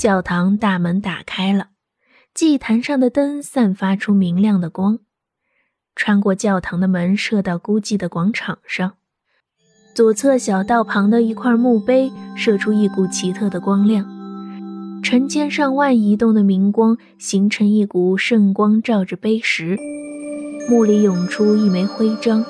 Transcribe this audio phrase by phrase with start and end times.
[0.00, 1.66] 教堂大门打开了，
[2.32, 5.00] 祭坛上的灯散发出明亮的光，
[5.94, 8.94] 穿过教堂的门射到孤寂的广场上。
[9.94, 14.08] 左侧小道旁的一块墓碑射出一股奇特的光亮，
[15.02, 19.76] 成千上万移动的明光形成一股圣光，照着碑石。
[20.70, 22.42] 墓里涌出一枚徽章，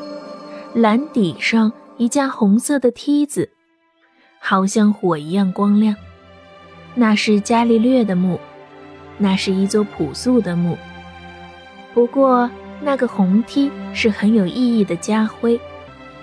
[0.73, 3.51] 蓝底上一架红色的梯子，
[4.41, 5.97] 好像火一样光亮。
[6.95, 8.39] 那是伽利略的墓，
[9.19, 10.77] 那是一座朴素的墓。
[11.95, 15.59] 不过，那个红梯是很有意义的家徽。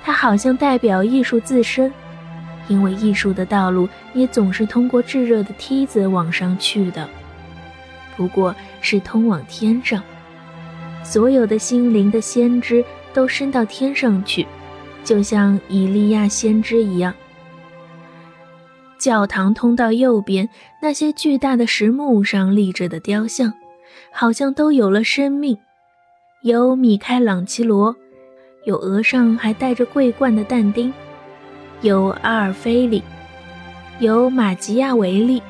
[0.04, 1.92] 它好像代表艺术自身，
[2.70, 7.10] 因为艺术的道路也总是通过炙热的梯子往上去的，
[8.16, 10.02] 不过是通往天上。
[11.04, 14.48] 所有的心灵的先知都升到天上去，
[15.04, 17.14] 就像以利亚先知一样。
[19.00, 20.50] 教堂通道右边
[20.82, 23.54] 那些巨大的石墓上立着的雕像，
[24.12, 25.58] 好像都有了生命，
[26.42, 27.96] 有米开朗基罗。
[28.66, 30.94] 有额上还戴着桂冠的但丁，
[31.80, 33.02] 有阿尔菲里，
[34.00, 35.42] 有马吉亚维利，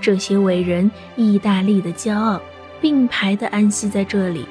[0.00, 2.40] 这些伟人，意大利的骄傲，
[2.80, 4.46] 并排地安息在这里。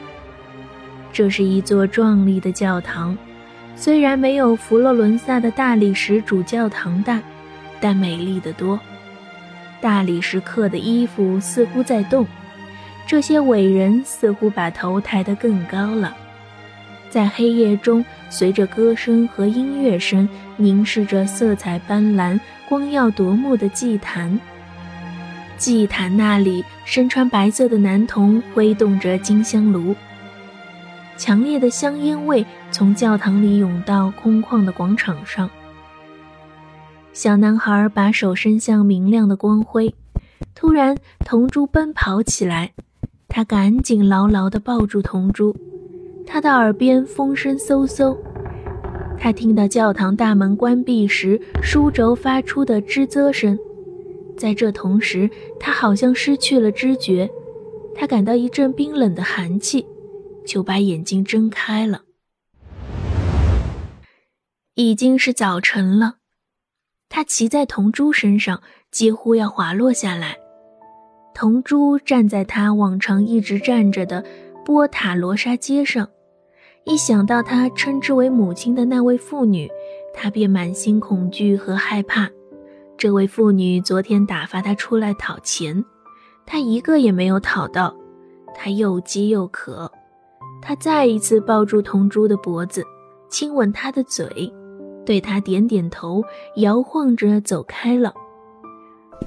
[1.14, 3.18] 这是一座壮丽的教堂，
[3.78, 7.22] 虽然没有佛罗伦萨的大理石主教堂大，
[7.82, 8.80] 但美丽的多。
[9.82, 12.26] 大理石刻的衣服似乎在动，
[13.08, 16.16] 这些伟人似乎把头抬得更高了。
[17.10, 24.40] 在黑夜中，随着歌声和音乐声，凝视着色彩斑斓、光耀夺目的祭坛。
[25.58, 29.96] 祭坛那里，身穿白色的男童挥动着金香炉，
[31.18, 35.50] 强烈的香烟味从教堂里涌到空旷的广场上。
[37.14, 39.94] 小男孩把手伸向明亮的光辉，
[40.56, 42.72] 突然，铜珠奔跑起来，
[43.28, 45.56] 他赶紧牢牢地抱住铜珠。
[46.26, 48.18] 他的耳边风声嗖嗖，
[49.20, 53.60] 他听到教堂大门关闭时书轴发出的吱啧声。
[54.38, 57.30] 在这同时，他好像失去了知觉，
[57.94, 59.86] 他感到一阵冰冷的寒气，
[60.46, 62.04] 就把眼睛睁开了。
[64.76, 66.16] 已经是早晨了，
[67.22, 68.60] 他骑在铜珠身上，
[68.90, 70.36] 几乎要滑落下来。
[71.36, 74.26] 铜珠站在他往常一直站着的
[74.66, 76.10] 波塔罗莎街上。
[76.84, 79.70] 一想到他称之为母亲的那位妇女，
[80.16, 82.28] 他便满心恐惧和害怕。
[82.98, 85.86] 这位妇女昨天打发他出来讨钱，
[86.48, 87.96] 他一个也没有讨到。
[88.56, 89.92] 他又饥又渴，
[90.60, 92.84] 他再一次抱住铜珠的脖子，
[93.30, 94.52] 亲吻他的嘴，
[95.06, 96.24] 对他点点头，
[96.58, 98.14] 摇晃着走开了，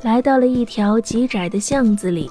[0.02, 2.30] 来到了一条极窄的巷子里。